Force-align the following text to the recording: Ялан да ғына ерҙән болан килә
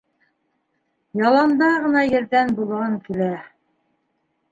Ялан 1.25 1.51
да 1.59 1.67
ғына 1.83 2.03
ерҙән 2.05 2.53
болан 2.61 2.97
килә 3.05 3.29